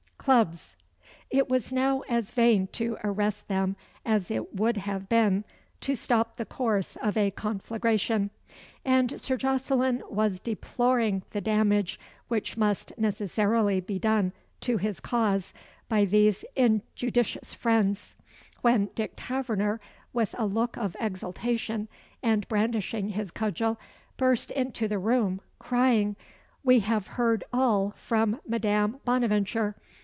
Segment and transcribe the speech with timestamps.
[0.23, 0.75] clubs!"
[1.31, 5.43] It was now as vain to arrest them as it would have been
[5.79, 8.29] to stop the course of a conflagration;
[8.85, 15.55] and Sir Jocelyn was deploring the damage which must necessarily be done to his cause
[15.89, 18.13] by these injudicious friends,
[18.61, 19.79] when Dick Taverner,
[20.13, 21.87] with a look of exultation,
[22.21, 23.79] and brandishing his cudgel,
[24.17, 26.15] burst into the room, crying
[26.63, 29.75] "We have heard all from Madame Bonaventure.